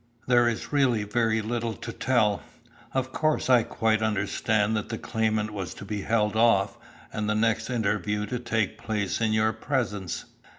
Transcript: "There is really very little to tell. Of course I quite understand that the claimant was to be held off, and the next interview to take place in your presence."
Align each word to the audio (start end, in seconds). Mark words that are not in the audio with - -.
"There 0.27 0.49
is 0.49 0.73
really 0.73 1.03
very 1.03 1.43
little 1.43 1.75
to 1.75 1.93
tell. 1.93 2.41
Of 2.91 3.11
course 3.11 3.51
I 3.51 3.61
quite 3.61 4.01
understand 4.01 4.75
that 4.75 4.89
the 4.89 4.97
claimant 4.97 5.51
was 5.51 5.75
to 5.75 5.85
be 5.85 6.01
held 6.01 6.35
off, 6.35 6.75
and 7.13 7.29
the 7.29 7.35
next 7.35 7.69
interview 7.69 8.25
to 8.25 8.39
take 8.39 8.79
place 8.79 9.21
in 9.21 9.31
your 9.31 9.53
presence." 9.53 10.25